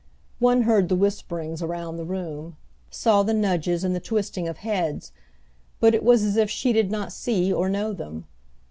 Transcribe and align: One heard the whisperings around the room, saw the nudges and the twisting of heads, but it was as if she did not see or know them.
One 0.39 0.63
heard 0.63 0.89
the 0.89 0.95
whisperings 0.95 1.61
around 1.61 1.97
the 1.97 2.03
room, 2.05 2.57
saw 2.89 3.21
the 3.21 3.35
nudges 3.35 3.83
and 3.83 3.95
the 3.95 3.99
twisting 3.99 4.47
of 4.47 4.57
heads, 4.65 5.11
but 5.79 5.93
it 5.93 6.01
was 6.03 6.23
as 6.23 6.37
if 6.37 6.49
she 6.49 6.73
did 6.73 6.89
not 6.89 7.13
see 7.13 7.53
or 7.53 7.69
know 7.69 7.93
them. 7.93 8.25